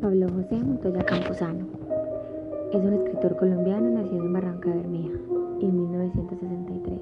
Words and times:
Pablo 0.00 0.26
José 0.28 0.56
Montoya 0.56 1.04
Camposano 1.04 1.66
es 2.72 2.84
un 2.84 2.92
escritor 2.92 3.36
colombiano 3.36 3.88
nacido 3.90 4.24
en 4.24 4.32
Barranca 4.32 4.68
Bermeja 4.68 5.18
en 5.60 5.90
1963. 5.90 7.00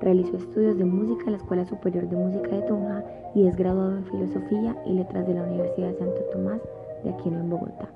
Realizó 0.00 0.36
estudios 0.36 0.78
de 0.78 0.84
música 0.84 1.26
en 1.26 1.32
la 1.32 1.38
Escuela 1.38 1.64
Superior 1.66 2.08
de 2.08 2.16
Música 2.16 2.48
de 2.48 2.62
Tunja 2.62 3.04
y 3.34 3.46
es 3.46 3.54
graduado 3.56 3.98
en 3.98 4.04
Filosofía 4.06 4.76
y 4.86 4.94
Letras 4.94 5.26
de 5.26 5.34
la 5.34 5.42
Universidad 5.44 5.88
de 5.88 5.98
Santo 5.98 6.20
Tomás 6.32 6.60
de 7.04 7.10
Aquino 7.10 7.38
en 7.38 7.50
Bogotá. 7.50 7.88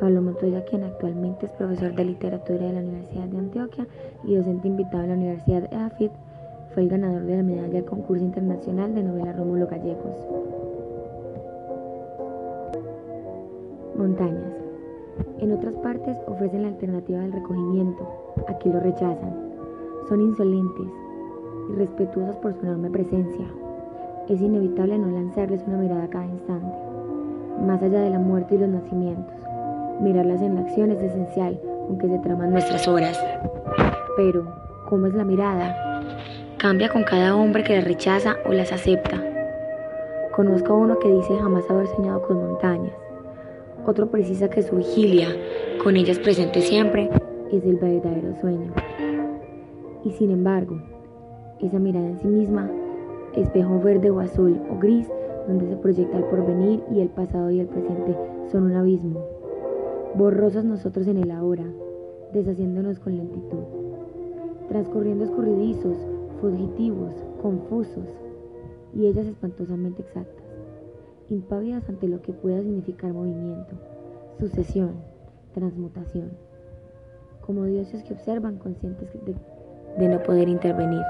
Pablo 0.00 0.22
Montoya, 0.22 0.64
quien 0.64 0.84
actualmente 0.84 1.46
es 1.46 1.52
profesor 1.52 1.94
de 1.94 2.04
literatura 2.04 2.66
de 2.66 2.72
la 2.72 2.80
Universidad 2.80 3.24
de 3.24 3.38
Antioquia 3.38 3.86
y 4.24 4.36
docente 4.36 4.68
invitado 4.68 5.02
en 5.04 5.10
la 5.10 5.16
Universidad 5.16 5.68
de 5.68 5.76
AFIT, 5.76 6.12
fue 6.72 6.84
el 6.84 6.88
ganador 6.88 7.24
de 7.24 7.36
la 7.36 7.42
medalla 7.42 7.68
del 7.68 7.84
concurso 7.84 8.24
internacional 8.24 8.94
de 8.94 9.02
novela 9.02 9.32
Rómulo 9.32 9.66
Gallegos. 9.66 10.16
Montañas. 13.98 14.54
En 15.40 15.52
otras 15.52 15.74
partes 15.76 16.16
ofrecen 16.26 16.62
la 16.62 16.68
alternativa 16.68 17.20
del 17.20 17.32
recogimiento, 17.32 18.08
aquí 18.48 18.70
lo 18.70 18.80
rechazan. 18.80 19.34
Son 20.08 20.20
insolentes, 20.20 20.86
irrespetuosos 21.70 22.36
por 22.36 22.54
su 22.54 22.60
enorme 22.60 22.90
presencia. 22.90 23.46
Es 24.28 24.40
inevitable 24.40 24.98
no 24.98 25.08
lanzarles 25.08 25.62
una 25.66 25.78
mirada 25.78 26.08
cada 26.08 26.26
instante, 26.26 26.78
más 27.66 27.82
allá 27.82 28.00
de 28.00 28.10
la 28.10 28.18
muerte 28.18 28.54
y 28.54 28.58
los 28.58 28.68
nacimientos 28.68 29.38
Mirarlas 30.00 30.40
en 30.42 30.54
la 30.54 30.60
acción 30.60 30.92
es 30.92 31.02
esencial, 31.02 31.60
aunque 31.88 32.06
se 32.06 32.18
traman 32.20 32.52
nuestras 32.52 32.86
horas. 32.86 33.20
Pero, 34.16 34.46
¿cómo 34.88 35.06
es 35.06 35.14
la 35.14 35.24
mirada? 35.24 35.74
Cambia 36.56 36.88
con 36.88 37.02
cada 37.02 37.34
hombre 37.34 37.64
que 37.64 37.74
las 37.74 37.84
rechaza 37.84 38.36
o 38.46 38.52
las 38.52 38.70
acepta. 38.70 39.20
Conozco 40.30 40.72
a 40.72 40.76
uno 40.76 40.98
que 41.00 41.10
dice 41.10 41.36
jamás 41.36 41.68
haber 41.68 41.88
soñado 41.88 42.22
con 42.22 42.36
montañas. 42.36 43.07
Otro 43.88 44.10
precisa 44.10 44.50
que 44.50 44.60
su 44.60 44.76
vigilia, 44.76 45.28
con 45.82 45.96
ellas 45.96 46.18
presente 46.18 46.60
siempre, 46.60 47.08
es 47.50 47.64
el 47.64 47.76
verdadero 47.76 48.38
sueño. 48.38 48.70
Y 50.04 50.10
sin 50.10 50.30
embargo, 50.30 50.78
esa 51.58 51.78
mirada 51.78 52.06
en 52.06 52.18
sí 52.18 52.26
misma, 52.26 52.70
espejo 53.34 53.80
verde 53.80 54.10
o 54.10 54.20
azul 54.20 54.60
o 54.70 54.78
gris, 54.78 55.08
donde 55.46 55.70
se 55.70 55.76
proyecta 55.76 56.18
el 56.18 56.24
porvenir 56.24 56.82
y 56.94 57.00
el 57.00 57.08
pasado 57.08 57.50
y 57.50 57.60
el 57.60 57.66
presente 57.66 58.14
son 58.52 58.64
un 58.64 58.74
abismo. 58.74 59.24
Borrosos 60.16 60.66
nosotros 60.66 61.06
en 61.06 61.16
el 61.16 61.30
ahora, 61.30 61.64
deshaciéndonos 62.34 62.98
con 62.98 63.16
lentitud, 63.16 63.64
transcurriendo 64.68 65.24
escurridizos, 65.24 65.96
fugitivos, 66.42 67.14
confusos, 67.40 68.04
y 68.94 69.06
ellas 69.06 69.26
espantosamente 69.26 70.02
exactas, 70.02 70.47
impávidas 71.30 71.88
ante 71.88 72.08
lo 72.08 72.22
que 72.22 72.32
pueda 72.32 72.62
significar 72.62 73.12
movimiento, 73.12 73.74
sucesión, 74.38 74.92
transmutación, 75.54 76.30
como 77.40 77.64
dioses 77.64 78.02
que 78.02 78.14
observan 78.14 78.58
conscientes 78.58 79.08
de, 79.24 79.34
de 79.98 80.08
no 80.08 80.22
poder 80.22 80.48
intervenir. 80.48 81.02